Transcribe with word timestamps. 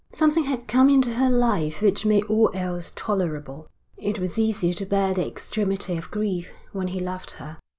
Something 0.13 0.45
had 0.45 0.67
come 0.67 0.89
into 0.89 1.13
her 1.13 1.29
life 1.29 1.79
which 1.79 2.07
made 2.07 2.23
all 2.23 2.49
else 2.55 2.91
tolerable. 2.95 3.67
It 3.97 4.17
was 4.17 4.39
easy 4.39 4.73
to 4.73 4.85
bear 4.87 5.13
the 5.13 5.27
extremity 5.27 5.95
of 5.95 6.09
grief 6.09 6.49
when 6.71 6.87
he 6.87 6.99
loved 6.99 7.29
her. 7.37 7.59